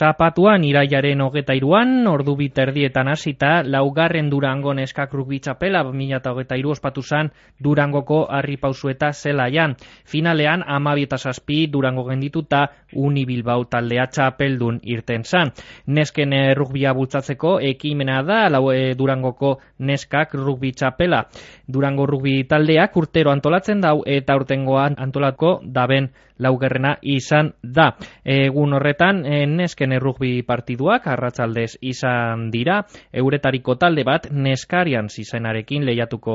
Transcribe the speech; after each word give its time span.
Zapatuan 0.00 0.62
iraiaren 0.64 1.20
hogeta 1.20 1.52
iruan, 1.52 1.90
ordu 2.08 2.32
biterdietan 2.38 3.10
hasita, 3.12 3.50
laugarren 3.68 4.30
durango 4.32 4.72
neskak 4.72 5.12
rugbi 5.12 5.42
txapela, 5.44 5.82
eta 6.16 6.32
hogeta 6.32 6.56
iru 6.56 6.70
ospatu 6.72 7.02
zan 7.02 7.28
durangoko 7.60 8.22
harri 8.30 8.56
pausueta 8.56 9.12
zelaian. 9.12 9.74
Finalean, 10.06 10.64
amabieta 10.66 11.18
saspi 11.18 11.66
durango 11.66 12.06
gendituta, 12.08 12.62
unibilbau 12.96 13.66
taldea 13.68 14.06
txapeldun 14.06 14.80
irten 14.84 15.24
zan. 15.24 15.52
Nesken 15.86 16.32
rugbia 16.56 16.94
bultzatzeko, 16.94 17.58
ekimena 17.60 18.22
da, 18.22 18.48
lau 18.48 18.72
e, 18.72 18.94
durangoko 18.94 19.58
neskak 19.80 20.32
rugbi 20.32 20.72
txapela. 20.72 21.26
Durango 21.68 22.06
rugbi 22.06 22.44
taldeak 22.48 22.96
urtero 22.96 23.36
antolatzen 23.36 23.84
dau, 23.84 24.00
eta 24.06 24.40
urtengoan 24.40 24.96
antolatko 24.96 25.60
daben 25.62 26.08
laugerrena 26.40 26.96
izan 27.02 27.52
da. 27.62 27.90
Egun 28.24 28.72
horretan, 28.78 29.24
e, 29.26 29.44
nesken 29.46 29.89
errugbi 29.92 30.42
partiduak 30.46 31.06
arratsaldez 31.06 31.76
izan 31.80 32.50
dira, 32.50 32.82
euretariko 33.12 33.76
talde 33.76 34.04
bat 34.04 34.30
neskarian 34.30 35.08
zizenarekin 35.08 35.86
lehiatuko 35.88 36.34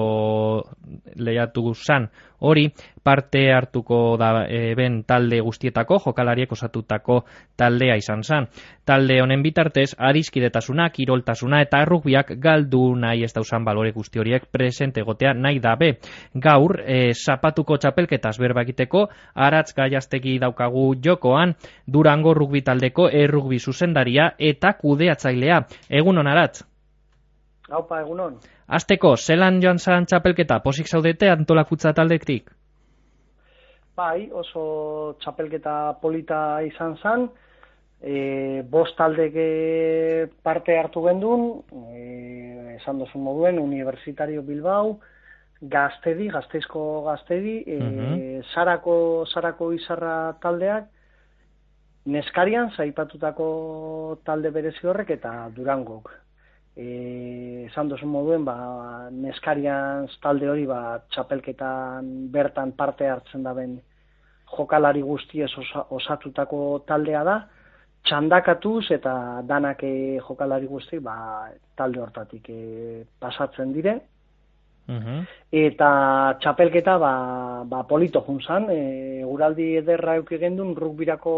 lehiatu 1.15 1.73
zan 1.73 2.09
hori 2.39 2.69
parte 3.03 3.51
hartuko 3.53 4.17
da 4.17 4.45
e, 4.49 4.73
ben 4.75 5.03
talde 5.03 5.39
guztietako 5.45 5.99
jokalariek 6.07 6.51
osatutako 6.51 7.19
taldea 7.57 7.95
izan 8.01 8.23
zan. 8.23 8.47
Talde 8.85 9.19
honen 9.21 9.43
bitartez, 9.45 9.91
arizkidetasuna, 9.97 10.89
kiroltasuna 10.89 11.61
eta 11.61 11.83
errugbiak 11.85 12.33
galdu 12.41 12.83
nahi 12.95 13.23
ez 13.23 13.31
dausan 13.33 13.65
balore 13.65 13.91
guzti 13.91 14.19
horiek 14.19 14.49
presente 14.51 15.05
gotea 15.05 15.33
nahi 15.33 15.59
da 15.59 15.75
be. 15.75 15.93
Gaur, 16.33 16.79
e, 16.81 17.13
zapatuko 17.13 17.77
txapelketaz 17.77 18.37
berbakiteko, 18.41 19.07
aratz 19.35 19.73
gaiaztegi 19.77 20.39
daukagu 20.41 20.95
jokoan, 21.03 21.55
durango 21.87 22.33
rugbi 22.33 22.61
taldeko 22.61 23.09
errugbi 23.09 23.59
zuzendaria 23.59 24.31
eta 24.39 24.73
kudeatzailea. 24.81 25.61
Egun 25.89 26.25
aratz? 26.25 26.63
Haupa, 27.69 28.01
egunon. 28.03 28.37
Azteko, 28.77 29.15
zelan 29.17 29.57
joan 29.63 29.79
zan 29.79 30.05
txapelketa, 30.05 30.59
posik 30.61 30.87
zaudete 30.87 31.31
antolakutza 31.31 31.93
taldektik? 31.97 32.51
Bai, 33.97 34.27
oso 34.31 35.15
txapelketa 35.23 35.95
polita 36.01 36.39
izan 36.67 36.97
zan, 37.01 37.29
e, 38.01 38.61
bost 38.69 38.97
taldeke 38.99 39.47
parte 40.43 40.75
hartu 40.77 41.05
gendun, 41.07 41.47
e, 41.95 42.75
esan 42.75 42.99
dozun 43.01 43.23
moduen, 43.23 43.57
Universitario 43.59 44.43
Bilbao, 44.45 44.97
Gaztedi, 45.61 46.27
Gazteizko 46.29 46.83
Gaztedi, 47.07 47.55
e, 47.65 47.79
uh 47.79 48.51
Sarako, 48.53 49.25
Sarako 49.31 49.71
Izarra 49.73 50.35
taldeak, 50.43 50.91
Neskarian, 52.05 52.69
zaipatutako 52.77 54.19
talde 54.27 54.51
berezi 54.53 54.85
horrek, 54.85 55.15
eta 55.15 55.31
Durangok 55.55 56.11
e, 56.75 57.65
esan 57.69 57.89
duzun 57.89 58.11
moduen, 58.11 58.45
ba, 58.45 59.09
neskarian 59.11 60.07
talde 60.21 60.49
hori 60.51 60.65
ba, 60.69 60.99
txapelketan 61.11 62.29
bertan 62.31 62.75
parte 62.77 63.07
hartzen 63.09 63.43
da 63.43 63.53
ben 63.53 63.77
jokalari 64.55 65.01
guztiez 65.01 65.49
osatutako 65.89 66.83
taldea 66.87 67.23
da, 67.23 67.37
txandakatuz 68.05 68.91
eta 68.93 69.41
danak 69.47 69.83
e, 69.83 70.19
jokalari 70.27 70.67
guzti 70.69 70.99
ba, 70.99 71.49
talde 71.77 72.03
hortatik 72.03 72.49
e, 72.49 73.05
pasatzen 73.19 73.73
dire. 73.73 73.95
Mhm. 74.85 75.23
Eta 75.65 75.89
txapelketa 76.41 76.99
ba, 77.01 77.13
ba 77.65 77.83
polito 77.89 78.21
junzan, 78.27 78.69
e, 78.69 79.23
uraldi 79.25 79.71
ederra 79.81 80.19
eukigendun 80.19 80.75
rukbirako 80.77 81.35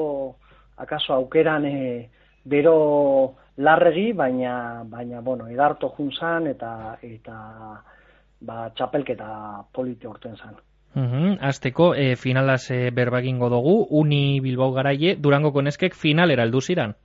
akaso 0.83 1.13
aukeran 1.13 1.65
e, 1.65 2.09
bero 2.43 3.37
larregi, 3.57 4.13
baina, 4.13 4.83
baina 4.85 5.21
bueno, 5.21 5.47
edarto 5.47 5.89
junzan 5.89 6.47
eta 6.47 6.97
eta 7.01 7.37
ba, 8.41 8.69
txapelketa 8.75 9.63
polite 9.73 10.07
orten 10.07 10.37
zan. 10.37 10.55
Uhum, 10.97 11.37
azteko, 11.41 11.93
e, 11.95 12.15
finalaz 12.15 12.71
e, 12.71 12.89
berbagingo 12.91 13.49
dugu, 13.49 13.75
Uni 13.99 14.39
Bilbao 14.41 14.71
garaie, 14.73 15.15
Durango 15.15 15.51
Koneskek 15.53 15.93
finalera 15.93 16.45
heldu 16.45 16.61
ziren? 16.61 16.95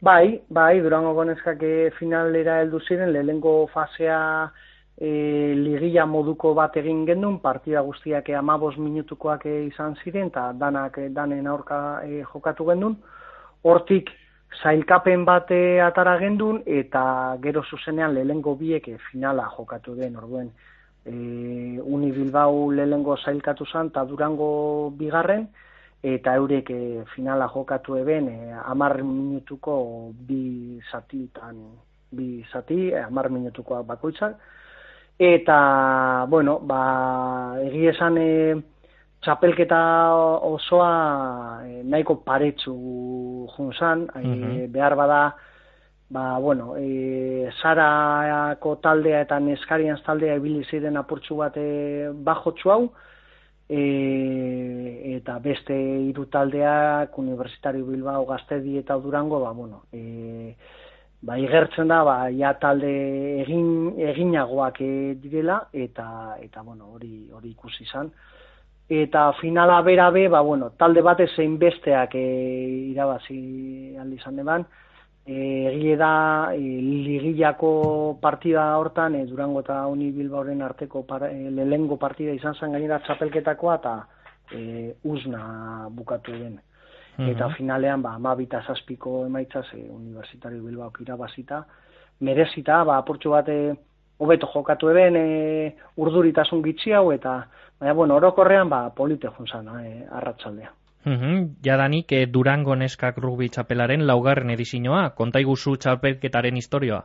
Bai, 0.00 0.40
bai, 0.48 0.80
Durango 0.80 1.14
Koneskak 1.14 1.62
finalera 1.98 2.60
heldu 2.62 2.80
ziren, 2.80 3.12
lehengo 3.12 3.66
fasea 3.74 4.20
e, 4.96 5.54
ligila 5.58 6.06
moduko 6.06 6.54
bat 6.54 6.76
egin 6.78 7.04
gendun, 7.06 7.38
partida 7.42 7.82
guztiak 7.86 8.30
amabos 8.38 8.76
minutukoak 8.78 9.46
izan 9.46 9.94
ziren, 10.02 10.32
eta 10.32 10.52
danak 10.58 10.98
danen 11.14 11.46
aurka 11.46 12.00
e, 12.06 12.24
jokatu 12.32 12.66
gendun. 12.70 12.98
Hortik, 13.62 14.10
zailkapen 14.62 15.24
bate 15.24 15.80
atara 15.80 16.18
gendun 16.18 16.62
eta 16.66 17.36
gero 17.42 17.62
zuzenean 17.62 18.14
lehengo 18.14 18.54
biek 18.56 18.88
eh, 18.88 18.98
finala 19.10 19.48
jokatu 19.56 19.94
den 19.94 20.16
orduen 20.16 20.50
e, 21.04 21.80
Uni 21.84 22.12
Bilbao 22.12 22.70
lehengo 22.72 23.16
zailkatu 23.16 23.66
zan 23.66 23.92
eta 23.92 24.04
Durango 24.04 24.90
bigarren 24.90 25.48
eta 26.02 26.34
eurek 26.34 26.70
e, 26.70 27.04
finala 27.14 27.48
jokatu 27.54 27.96
eben 27.96 28.28
e, 28.28 28.52
amar 28.64 29.02
minutuko 29.02 30.12
bi 30.12 30.80
zatitan 30.90 31.62
bi 32.10 32.44
zati, 32.52 32.94
amar 32.94 33.30
minutuko 33.30 33.82
bakoitzak. 33.84 34.36
Eta 35.18 36.26
bueno, 36.28 36.58
ba, 36.62 37.58
egiesan 37.66 38.18
e, 38.18 38.54
txapelketa 39.24 39.80
osoa 40.46 41.62
e, 41.66 41.82
nahiko 41.82 42.20
paretsu 42.26 42.74
junzan, 43.56 44.06
mm 44.14 44.70
behar 44.72 44.94
bada, 44.96 45.22
ba, 46.10 46.38
bueno, 46.38 46.74
e, 46.76 47.50
Sarako 47.60 48.76
taldea 48.82 49.22
eta 49.26 49.40
Neskarian 49.40 49.98
taldea 50.06 50.38
ibili 50.38 50.64
ziren 50.70 50.96
apurtxu 50.96 51.36
bat 51.42 51.56
e, 51.56 52.10
bajotxu 52.14 52.70
hau, 52.70 52.82
e, 53.68 53.82
eta 55.16 55.38
beste 55.44 55.74
hiru 55.74 56.26
taldeak, 56.32 57.18
Universitario 57.18 57.86
Bilbao, 57.86 58.24
Gaztedi 58.26 58.78
eta 58.78 58.96
Durango, 59.02 59.40
ba, 59.40 59.52
bueno, 59.52 59.82
e, 59.92 60.54
ba, 61.22 61.38
igertzen 61.38 61.90
da, 61.90 62.04
ba, 62.06 62.16
ja 62.30 62.54
talde 62.62 62.94
egin, 63.42 63.94
eginagoak 64.14 64.80
e, 64.80 65.14
direla, 65.20 65.64
eta, 65.72 66.38
eta 66.40 66.62
bueno, 66.62 66.94
hori, 66.94 67.28
hori 67.34 67.56
ikusi 67.56 67.82
izan 67.88 68.12
eta 68.88 69.32
finala 69.40 69.80
bera 69.82 70.10
be, 70.10 70.28
ba, 70.28 70.40
bueno, 70.40 70.70
talde 70.70 71.02
bate 71.02 71.26
zein 71.36 71.58
besteak 71.58 72.14
e, 72.16 72.26
irabazi 72.90 73.96
aldi 74.00 74.16
izan 74.16 74.36
deban, 74.36 74.64
e, 75.26 75.68
egile 75.74 75.96
da 76.00 76.12
e, 76.54 76.58
ligillako 76.58 78.18
partida 78.20 78.70
hortan, 78.78 79.14
e, 79.14 79.26
Durango 79.26 79.60
eta 79.60 79.82
Uni 79.86 80.10
Bilbaoren 80.10 80.62
arteko 80.62 81.04
para, 81.06 81.28
e, 81.30 81.50
lehengo 81.50 81.98
partida 82.00 82.32
izan 82.32 82.56
zen 82.56 82.72
gainera 82.72 83.02
txapelketakoa 83.04 83.76
eta 83.76 83.94
e, 84.52 84.94
uzna 85.04 85.88
bukatu 85.90 86.32
den. 86.32 86.56
Mhm. 87.18 87.28
Eta 87.34 87.50
finalean, 87.58 88.00
ba, 88.02 88.16
ma 88.18 88.34
bita 88.38 88.62
zazpiko 88.62 89.26
emaitzaz, 89.26 89.66
e, 89.74 89.84
Universitario 89.90 90.62
Bilbao 90.62 90.92
irabazita, 91.00 91.66
merezita, 92.20 92.82
ba, 92.84 92.96
apurtxo 93.02 93.36
bate, 93.36 93.58
hobeto 94.18 94.50
jokatu 94.52 94.90
eben 94.90 95.16
e, 95.16 95.76
urduritasun 95.96 96.62
gitzi 96.62 96.92
hau 96.92 97.12
eta 97.12 97.38
baina 97.78 97.94
bueno, 97.94 98.16
orokorrean 98.16 98.68
ba 98.68 98.88
polite 98.94 99.30
junzan 99.36 99.68
e, 99.78 100.06
arratsaldea. 100.10 100.72
Mhm, 101.04 101.62
jadanik 101.64 102.12
e, 102.12 102.26
Durango 102.26 102.74
neskak 102.76 103.18
rugby 103.22 103.48
txapelaren 103.48 104.06
laugarren 104.06 104.50
edizioa, 104.50 105.10
konta 105.14 105.40
iguzu 105.40 105.76
txapelketaren 105.76 106.56
historioa. 106.56 107.04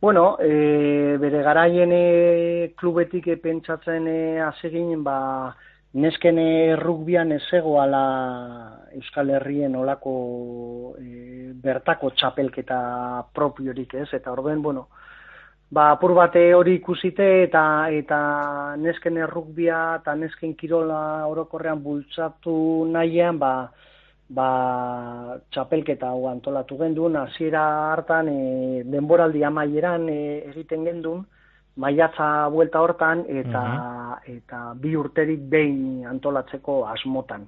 Bueno, 0.00 0.36
e, 0.38 1.16
bere 1.18 1.42
garaien 1.42 1.92
e, 1.92 2.72
klubetik 2.78 3.26
e, 3.28 3.36
pentsatzen 3.42 4.06
e, 4.06 4.18
azegin, 4.42 5.02
ba, 5.02 5.54
nesken 5.98 6.38
rugbian 6.78 7.32
ez 7.32 7.46
egoala 7.58 8.02
Euskal 8.94 9.30
Herrien 9.30 9.74
olako 9.74 10.12
e, 11.00 11.50
bertako 11.64 12.12
txapelketa 12.14 12.78
propiorik 13.34 13.94
ez, 13.94 14.08
eta 14.12 14.30
orduen, 14.32 14.62
bueno, 14.62 14.88
ba, 15.70 15.90
apur 15.92 16.14
bate 16.16 16.42
hori 16.54 16.78
ikusite 16.78 17.26
eta 17.44 17.62
eta 17.92 18.18
nesken 18.80 19.18
errukbia 19.20 19.98
eta 20.00 20.14
nesken 20.16 20.54
kirola 20.56 21.26
orokorrean 21.28 21.82
bultzatu 21.84 22.86
nahian, 22.92 23.38
ba, 23.38 23.68
ba, 24.28 24.48
txapelketa 25.52 26.12
hau 26.12 26.28
antolatu 26.30 26.78
gendun, 26.80 27.16
hasiera 27.20 27.64
hartan 27.92 28.30
e, 28.32 28.38
denboraldi 28.84 29.44
amaieran 29.44 30.08
e, 30.08 30.20
egiten 30.52 30.88
gendun, 30.88 31.26
maiatza 31.78 32.48
buelta 32.50 32.80
hortan 32.82 33.22
eta, 33.28 33.62
eta 34.26 34.62
bi 34.74 34.96
urterik 34.96 35.44
behin 35.52 36.06
antolatzeko 36.08 36.80
asmotan. 36.90 37.46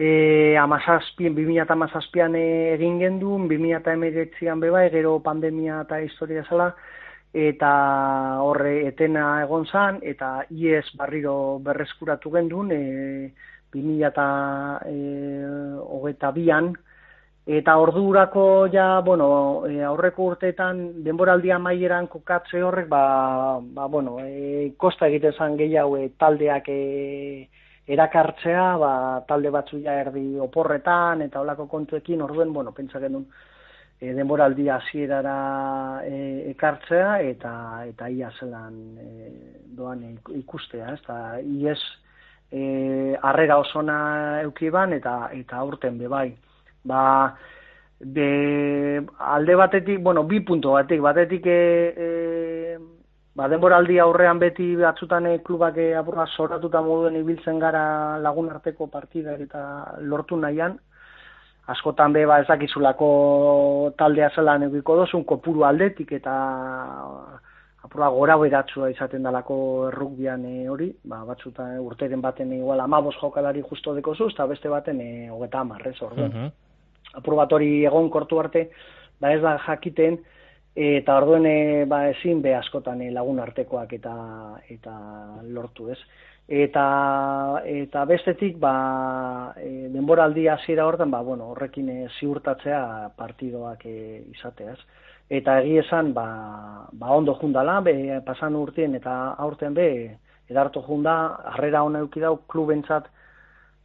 E, 0.00 0.56
amazazpien, 0.56 1.34
2000 1.36 2.34
e, 2.38 2.46
egin 2.74 2.98
gendun, 2.98 3.46
2000 3.48 4.48
an 4.48 4.60
beba, 4.60 4.86
gero 4.88 5.18
pandemia 5.20 5.82
eta 5.84 6.00
historia 6.00 6.44
zela, 6.48 6.70
eta 7.32 7.72
horre 8.42 8.88
etena 8.88 9.42
egon 9.44 9.66
zan, 9.66 10.00
eta 10.02 10.44
IES 10.50 10.96
barriro 10.98 11.60
berreskuratu 11.62 12.30
gendun, 12.30 12.72
e, 12.72 13.32
2000 13.72 14.06
eta 14.08 14.26
e, 14.86 14.94
hogeta 15.78 16.32
bian, 16.34 16.72
eta 17.46 17.76
ordurako 17.78 18.68
ja, 18.72 19.00
bueno, 19.00 19.66
e, 19.66 19.82
aurreko 19.82 20.26
urteetan 20.32 21.04
denboraldia 21.04 21.58
maieran 21.58 22.08
kokatze 22.10 22.62
horrek, 22.62 22.88
ba, 22.88 23.60
ba 23.62 23.86
bueno, 23.86 24.18
e, 24.20 24.74
kosta 24.76 25.06
egiten 25.06 25.32
zan 25.38 25.56
gehiago 25.56 25.96
e, 25.98 26.10
taldeak 26.18 26.68
e, 26.68 27.48
erakartzea, 27.86 28.76
ba, 28.78 28.92
talde 29.26 29.50
batzu 29.50 29.78
ja 29.82 29.94
erdi 30.02 30.38
oporretan, 30.38 31.22
eta 31.22 31.40
olako 31.40 31.66
kontuekin, 31.70 32.22
orduen, 32.22 32.52
bueno, 32.52 32.72
pentsa 32.72 33.00
genuen, 33.02 33.26
e, 34.00 34.14
denboraldi 34.16 34.68
hasierara 34.72 36.02
e, 36.08 36.50
ekartzea 36.54 37.20
eta 37.28 37.52
eta 37.86 38.08
ia 38.08 38.30
zelan 38.40 38.76
e, 38.98 39.30
doan 39.76 40.02
ikustea, 40.40 40.94
ez 40.96 41.02
da 41.06 41.38
ies 41.40 41.80
e, 42.50 43.16
arrera 43.22 43.60
osona 43.60 44.40
eukiban 44.42 44.96
eta 44.96 45.30
eta 45.36 45.60
aurten 45.60 45.98
be 45.98 46.08
bai. 46.08 46.28
Ba, 46.82 47.36
de, 48.00 49.04
alde 49.18 49.54
batetik, 49.54 50.00
bueno, 50.02 50.24
bi 50.24 50.40
punto 50.40 50.72
batetik, 50.72 51.02
batetik 51.04 51.46
e, 51.46 51.60
e, 51.96 52.78
ba, 53.36 53.48
denboraldi 53.52 53.98
aurrean 54.00 54.40
beti 54.40 54.74
batzutan 54.80 55.26
e, 55.28 55.38
klubak 55.44 55.76
e, 55.76 55.92
apurra 55.94 56.26
zoratuta 56.36 56.80
moduen 56.80 57.20
ibiltzen 57.20 57.60
gara 57.60 58.18
lagun 58.18 58.48
arteko 58.50 58.88
partida 58.88 59.36
eta 59.36 59.62
lortu 60.00 60.40
nahian, 60.40 60.78
askotan 61.66 62.12
be 62.12 62.24
ba 62.26 62.40
ezakizulako 62.40 63.92
taldea 63.98 64.30
zela 64.34 64.58
negiko 64.58 64.96
dozun 64.96 65.24
kopuru 65.24 65.64
aldetik 65.64 66.12
eta 66.12 66.34
apura 67.84 68.08
gora 68.08 68.36
beratzua 68.36 68.90
izaten 68.90 69.22
dalako 69.22 69.56
errukbian 69.88 70.44
e, 70.44 70.68
hori, 70.68 70.90
ba, 71.04 71.22
batzuta 71.24 71.74
e, 71.74 71.78
urteren 71.80 72.20
baten 72.20 72.52
igual 72.52 72.80
amabos 72.80 73.14
jokalari 73.20 73.62
justo 73.62 73.94
deko 73.94 74.14
zuz, 74.14 74.32
eta 74.34 74.46
beste 74.46 74.68
baten 74.68 75.00
e, 75.00 75.30
hogeta 75.30 75.60
amarrez, 75.60 75.96
ordu. 76.02 76.26
Uh 76.28 76.50
Apur 77.10 77.34
bat 77.34 77.50
hori 77.50 77.84
egon 77.84 78.06
kortu 78.08 78.38
arte, 78.38 78.68
ba 79.18 79.32
ez 79.34 79.40
da 79.42 79.56
jakiten, 79.64 80.20
eta 80.76 81.16
orduen 81.18 81.88
ba 81.88 82.04
ezin 82.12 82.42
be 82.42 82.54
askotan 82.54 83.02
lagun 83.14 83.40
artekoak 83.40 83.92
eta 83.92 84.12
eta 84.70 84.92
lortu 85.42 85.88
ez 85.90 85.98
eta 86.50 87.62
eta 87.64 88.04
bestetik 88.10 88.58
ba 88.58 89.54
e, 89.56 89.86
denboraldi 89.94 90.48
hasiera 90.48 90.86
hortan 90.86 91.10
ba 91.10 91.20
bueno 91.22 91.52
horrekin 91.52 91.88
e, 91.88 92.08
ziurtatzea 92.18 93.12
partidoak 93.16 93.86
e, 93.86 94.24
izateaz 94.34 94.78
eta 95.30 95.60
egi 95.60 95.78
esan 95.78 96.12
ba, 96.12 96.88
ba 96.90 97.12
ondo 97.14 97.36
jundala 97.38 97.80
be 97.80 98.20
pasan 98.26 98.56
urtien 98.56 98.96
eta 98.98 99.36
aurten 99.38 99.74
be 99.74 100.18
edarto 100.50 100.82
junda 100.82 101.14
harrera 101.54 101.84
ona 101.84 102.02
eduki 102.02 102.20
dau 102.20 102.40
klubentzat 102.50 103.06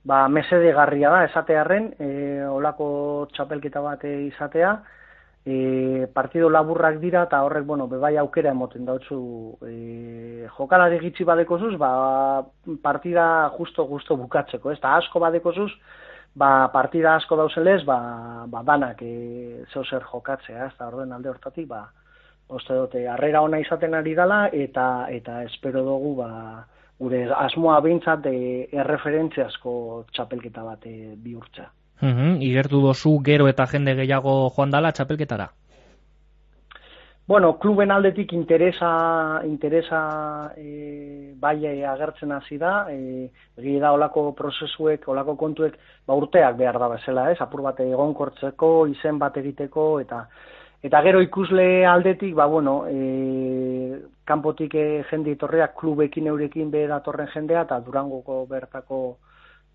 ba 0.05 0.27
mesedegarria 0.27 1.09
da 1.09 1.23
esatearren 1.25 1.91
e, 1.99 2.09
olako 2.45 3.27
txapelketa 3.33 3.81
bat 3.81 4.03
izatea. 4.05 4.75
E, 5.45 6.07
partido 6.13 6.49
laburrak 6.49 6.97
dira 7.01 7.23
eta 7.27 7.43
horrek, 7.45 7.65
bueno, 7.65 7.85
bebai 7.87 8.15
aukera 8.17 8.49
emoten 8.49 8.85
dautzu 8.85 9.17
e, 9.65 10.34
jokalari 10.57 10.99
gitzi 10.99 11.27
badeko 11.27 11.59
zuz, 11.59 11.75
ba, 11.79 12.43
partida 12.83 13.51
justo-justo 13.57 14.17
bukatzeko, 14.17 14.71
ez 14.71 14.79
da 14.83 14.95
asko 14.99 15.19
badeko 15.19 15.53
zuz, 15.53 15.71
ba, 16.35 16.69
partida 16.73 17.15
asko 17.15 17.37
dauzelez, 17.39 17.83
ba, 17.85 17.99
ba 18.47 18.63
danak 18.63 19.01
e, 19.01 19.65
zeu 19.73 19.83
zer 19.83 20.03
jokatzea, 20.11 20.67
ez 20.67 20.73
da 20.79 20.87
orden 20.87 21.13
alde 21.13 21.29
hortatik, 21.33 21.67
ba, 21.67 21.85
Oste 22.47 22.75
dute, 22.77 22.99
arrera 23.09 23.39
ona 23.41 23.57
izaten 23.57 23.95
ari 23.97 24.11
dela, 24.13 24.43
eta 24.53 25.07
eta 25.09 25.39
espero 25.47 25.81
dugu, 25.81 26.11
ba, 26.19 26.27
gure 27.01 27.23
asmoa 27.33 27.79
bintzat 27.81 28.27
e, 28.29 28.35
erreferentziazko 28.71 30.05
txapelketa 30.13 30.63
bat 30.63 30.85
e, 30.85 31.15
bihurtza. 31.17 31.71
Uhum, 32.05 32.37
igertu 32.43 32.81
dozu 32.83 33.15
gero 33.25 33.47
eta 33.49 33.65
jende 33.71 33.95
gehiago 33.97 34.35
joan 34.55 34.71
dala 34.71 34.91
txapelketara? 34.93 35.49
Bueno, 37.27 37.57
kluben 37.57 37.89
aldetik 37.89 38.33
interesa, 38.33 39.41
interesa 39.45 40.53
e, 40.57 41.33
bai 41.41 41.55
agertzen 41.65 42.31
hasi 42.31 42.59
da, 42.61 42.85
e, 42.93 43.31
da 43.81 43.93
olako 43.93 44.27
prozesuek, 44.37 45.07
olako 45.09 45.33
kontuek, 45.35 45.73
ba 46.05 46.13
urteak 46.13 46.55
behar 46.59 46.77
da 46.77 46.87
bezala, 46.91 47.31
ez? 47.31 47.39
Apur 47.41 47.63
bat 47.65 47.81
egonkortzeko, 47.81 48.85
izen 48.93 49.17
bat 49.17 49.37
egiteko, 49.41 49.87
eta 50.05 50.27
eta 50.85 51.01
gero 51.01 51.21
ikusle 51.25 51.83
aldetik, 51.89 52.35
ba 52.35 52.45
bueno, 52.45 52.83
e, 52.85 54.03
kanpotik 54.23 54.75
e, 54.77 54.85
jende 55.09 55.33
itorreak 55.33 55.73
klubekin 55.81 56.27
eurekin 56.29 56.69
be 56.69 56.85
datorren 56.85 57.33
jendea, 57.33 57.65
eta 57.65 57.79
durangoko 57.81 58.43
bertako 58.45 59.17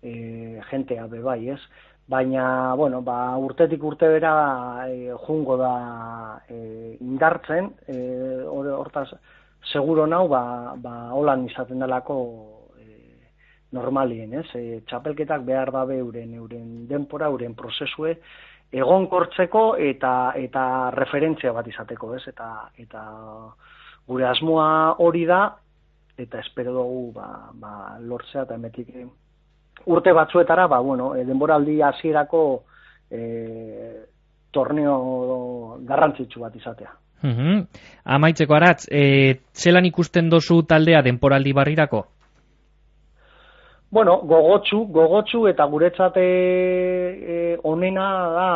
e, 0.01 0.61
jentea 0.71 1.07
be 1.11 1.19
bai, 1.19 1.41
ez? 1.49 1.59
Baina 2.07 2.73
bueno, 2.75 3.01
ba, 3.01 3.37
urtetik 3.37 3.83
urte 3.83 4.07
bera 4.07 4.87
e, 4.89 5.11
jungo 5.25 5.57
da 5.57 5.73
e, 6.49 6.97
indartzen, 6.99 7.71
e, 7.87 7.97
hortaz 8.45 9.09
seguro 9.71 10.07
nau 10.07 10.27
ba, 10.27 10.73
ba 10.75 11.13
holan 11.13 11.45
izaten 11.47 11.79
delako 11.79 12.17
e, 12.79 12.85
normalien, 13.71 14.33
ez? 14.41 14.47
E, 14.55 14.81
txapelketak 14.87 15.45
behar 15.47 15.71
dabe 15.71 15.99
euren, 15.99 16.33
euren 16.35 16.87
denpora, 16.89 17.29
euren 17.31 17.55
prozesue, 17.55 18.17
egon 18.71 19.07
kortzeko 19.11 19.75
eta 19.77 20.33
eta 20.39 20.63
referentzia 20.95 21.53
bat 21.53 21.67
izateko, 21.67 22.15
ez? 22.15 22.23
Eta, 22.31 22.51
eta 22.81 23.05
gure 24.07 24.27
asmoa 24.27 24.97
hori 24.99 25.25
da, 25.29 25.43
eta 26.17 26.39
espero 26.39 26.73
dugu 26.73 27.11
ba, 27.15 27.27
ba, 27.53 27.73
lortzea 27.99 28.45
eta 28.47 28.57
emetik 28.59 28.89
urte 29.85 30.13
batzuetara, 30.13 30.67
ba, 30.67 30.79
bueno, 30.79 31.15
e, 31.15 31.25
denboraldi 31.25 31.81
hasierako 31.81 32.63
e, 33.09 33.21
torneo 34.51 35.77
garrantzitsu 35.87 36.39
bat 36.39 36.55
izatea. 36.55 36.91
Mm 37.21 37.59
Amaitzeko 38.03 38.55
aratz, 38.57 38.87
e, 38.89 39.37
zelan 39.53 39.85
ikusten 39.85 40.29
dozu 40.29 40.63
taldea 40.65 41.03
denporaldi 41.05 41.53
barrirako? 41.53 42.05
Bueno, 43.91 44.21
gogotsu, 44.23 44.85
gogotsu 44.87 45.47
eta 45.49 45.65
guretzate 45.67 46.21
e, 46.23 47.57
onena 47.67 48.07
da, 48.31 48.51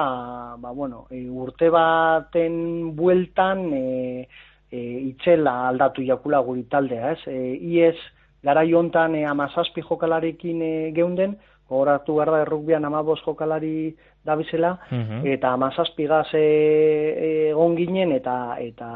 ba, 0.58 0.72
bueno, 0.72 1.06
e, 1.12 1.26
urte 1.30 1.70
baten 1.70 2.96
bueltan 2.96 3.66
e, 3.76 4.28
e, 4.72 4.80
itxela 5.12 5.68
aldatu 5.68 6.06
jakula 6.08 6.40
guri 6.40 6.64
taldea, 6.72 7.12
ez? 7.12 7.28
E, 7.28 7.54
iez, 7.60 7.98
gara 8.46 8.64
jontan 8.70 9.16
e, 9.16 9.24
eh, 9.24 9.30
amazazpi 9.30 9.82
jokalarekin 9.82 10.62
e, 10.62 10.74
geunden, 10.96 11.36
horatu 11.68 12.16
behar 12.20 12.32
da 12.32 12.42
errukbian 12.44 12.86
amabos 12.86 13.20
jokalari 13.26 13.96
dabizela, 14.26 14.76
mhm. 14.92 15.26
eta 15.34 15.54
amazazpi 15.54 16.06
gaz 16.10 16.28
eh, 16.34 17.50
egon 17.52 17.76
ginen, 17.78 18.12
eta, 18.14 18.58
eta 18.62 18.90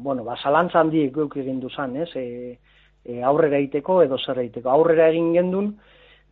bueno, 0.00 0.24
ba, 0.24 0.36
zalantzan 0.42 0.90
diek 0.90 1.12
geuk 1.14 1.36
egin 1.42 1.60
duzan, 1.60 1.96
ez? 1.96 2.08
E, 2.16 2.56
e, 3.04 3.20
aurrera 3.22 3.60
egiteko 3.60 4.00
edo 4.02 4.18
zer 4.18 4.40
egiteko. 4.44 4.70
Aurrera 4.72 5.10
egin 5.12 5.32
gendun, 5.36 5.70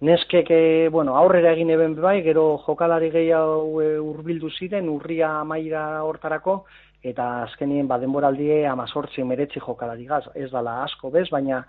neskek, 0.04 0.50
e, 0.50 0.88
bueno, 0.92 1.16
aurrera 1.16 1.52
egin 1.52 1.70
eben 1.70 1.94
bai, 2.00 2.20
gero 2.24 2.58
jokalari 2.66 3.10
gehiago 3.12 3.80
e, 3.82 3.94
urbildu 4.00 4.50
ziren, 4.50 4.88
urria 4.92 5.38
amaira 5.40 6.02
hortarako, 6.04 6.64
eta 7.04 7.44
azkenien, 7.44 7.88
ba, 7.88 8.00
denboraldie 8.00 8.64
amazortzi 8.66 9.24
meretzi 9.24 9.60
jokalari 9.60 10.08
gaz, 10.08 10.24
ez 10.34 10.50
dala 10.50 10.82
asko 10.84 11.12
bez, 11.12 11.28
baina, 11.32 11.64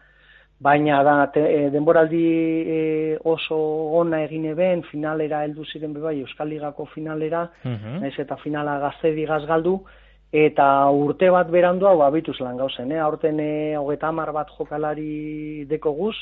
baina 0.60 1.04
da 1.04 1.32
e, 1.36 1.70
denboraldi 1.70 2.24
e, 2.68 3.18
oso 3.24 3.58
ona 4.00 4.22
egin 4.24 4.46
eben 4.46 4.84
finalera 4.92 5.44
heldu 5.44 5.66
ziren 5.66 5.94
bai 5.94 6.20
Euskal 6.22 6.48
Ligako 6.48 6.86
finalera 6.94 7.50
mm 7.64 8.02
naiz 8.02 8.16
eta 8.20 8.38
finala 8.38 8.80
gaztedi 8.80 9.26
gazgaldu 9.26 9.80
eta 10.32 10.90
urte 10.92 11.30
bat 11.32 11.50
berandu 11.52 11.88
hau 11.88 12.02
abituz 12.04 12.40
lan 12.40 12.58
gauzen 12.58 12.92
eh? 12.92 13.00
Aurten 13.00 13.38
30 13.38 14.32
bat 14.34 14.48
jokalari 14.58 15.66
deko 15.70 15.92
guz 15.94 16.16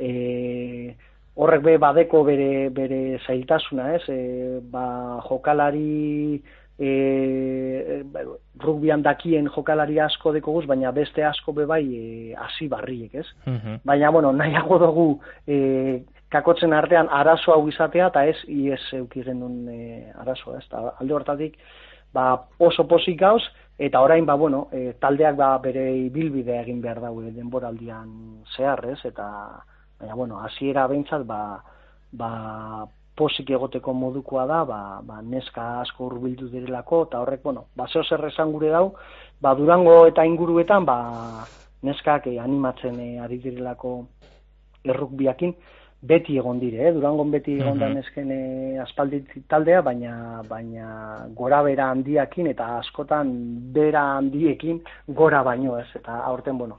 e, 0.00 0.94
horrek 1.36 1.62
be 1.62 1.76
badeko 1.78 2.24
bere 2.24 2.68
bere 2.70 3.18
zailtasuna 3.26 3.94
ez? 3.94 4.02
E, 4.08 4.60
ba 4.62 5.20
jokalari 5.28 6.42
e, 6.78 8.04
rugbian 8.62 9.02
dakien 9.02 9.48
jokalari 9.54 9.98
asko 10.00 10.32
deko 10.32 10.54
guz, 10.58 10.66
baina 10.66 10.92
beste 10.94 11.24
asko 11.24 11.52
bebai 11.52 11.82
e, 11.84 12.34
hasi 12.38 12.68
barriek, 12.68 13.14
ez? 13.14 13.26
Mhm. 13.46 13.80
Baina, 13.84 14.10
bueno, 14.10 14.32
nahiago 14.32 14.78
dugu 14.78 15.08
e, 15.46 16.04
kakotzen 16.30 16.72
artean 16.72 17.08
arazo 17.10 17.52
hau 17.52 17.68
izatea, 17.68 18.08
eta 18.12 18.24
ez 18.26 18.36
ies 18.46 18.82
euki 18.92 19.24
genuen 19.24 19.68
e, 19.68 20.12
arazoa, 20.20 20.58
ez? 20.58 20.66
Ta, 20.70 20.94
alde 21.00 21.14
hortatik, 21.14 21.56
ba, 22.14 22.34
oso 22.58 22.86
posik 22.88 23.18
gauz, 23.20 23.42
eta 23.78 24.00
orain, 24.00 24.26
ba, 24.26 24.34
bueno, 24.34 24.68
e, 24.72 24.92
taldeak 25.00 25.36
ba, 25.36 25.56
bere 25.62 25.90
bilbide 26.14 26.60
egin 26.60 26.80
behar 26.84 27.00
daue 27.00 27.32
denboraldian 27.34 28.44
zehar, 28.56 28.84
ez? 28.92 29.00
Eta, 29.04 29.26
baina, 29.98 30.14
bueno, 30.14 30.40
hasiera 30.44 30.86
behintzat, 30.86 31.26
ba, 31.26 31.62
ba, 32.12 32.86
posik 33.18 33.50
egoteko 33.50 33.92
modukoa 33.94 34.46
da, 34.46 34.64
ba, 34.68 34.80
ba, 35.02 35.20
neska 35.22 35.64
asko 35.82 36.06
urbildu 36.06 36.48
direlako, 36.52 37.02
eta 37.08 37.22
horrek, 37.24 37.42
bueno, 37.42 37.66
ba, 37.76 37.88
zeo 37.92 38.04
zer 38.04 38.24
esan 38.30 38.52
gure 38.54 38.70
dau, 38.74 38.92
ba, 39.42 39.54
durango 39.58 40.04
eta 40.10 40.26
inguruetan, 40.28 40.86
ba, 40.86 40.98
neskak 41.82 42.28
eh, 42.30 42.38
animatzen 42.42 43.00
eh, 43.02 43.18
ari 43.24 43.40
direlako 43.42 43.98
errukbiakin, 44.86 45.54
beti 46.00 46.36
egon 46.38 46.60
dire, 46.62 46.84
eh? 46.88 46.92
Durangon 46.94 47.30
beti 47.30 47.56
egon 47.58 47.78
mm 47.78 48.00
-hmm. 48.00 48.82
aspaldi 48.82 49.24
taldea, 49.48 49.82
baina, 49.82 50.42
baina 50.48 51.26
gora 51.34 51.62
bera 51.62 51.90
handiakin 51.90 52.46
eta 52.46 52.78
askotan 52.78 53.32
bera 53.72 54.02
handiekin 54.16 54.80
gora 55.08 55.42
baino 55.42 55.78
ez, 55.78 55.88
eta 55.94 56.20
aurten, 56.24 56.58
bueno, 56.58 56.78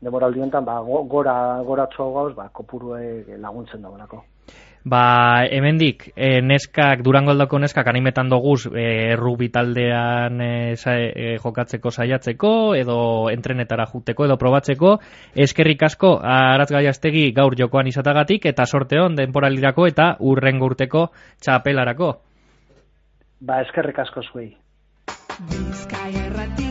demoraldi 0.00 0.40
honetan, 0.40 0.64
ba, 0.64 0.80
gora, 0.80 1.62
gora 1.64 1.88
gauz, 1.96 2.34
ba, 2.34 2.48
kopurue 2.52 3.24
laguntzen 3.38 3.82
dagoenako. 3.82 4.24
Ba, 4.84 5.44
hemendik 5.44 6.06
e, 6.16 6.40
neskak, 6.40 7.02
Durango 7.04 7.34
aldako 7.34 7.58
neskak 7.60 7.90
animetan 7.92 8.30
doguz 8.32 8.64
e, 8.72 9.12
rugby 9.18 9.50
taldean 9.52 10.40
e, 10.40 11.36
jokatzeko 11.42 11.92
saiatzeko, 11.92 12.52
edo 12.78 12.96
entrenetara 13.28 13.84
juteko, 13.92 14.24
edo 14.24 14.38
probatzeko. 14.40 14.94
Eskerrik 15.36 15.84
asko, 15.90 16.14
aratz 16.24 16.70
gaiaztegi 16.72 17.28
gaur 17.36 17.58
jokoan 17.58 17.92
izatagatik, 17.92 18.48
eta 18.48 18.64
sorte 18.64 19.02
hon 19.02 19.20
denporalirako 19.20 19.86
eta 19.90 20.14
urren 20.20 20.62
urteko 20.64 21.10
txapelarako. 21.44 22.14
Ba, 23.40 23.60
eskerrik 23.66 24.00
asko 24.00 24.24
zuei. 24.32 24.50
Bizkai 25.50 26.68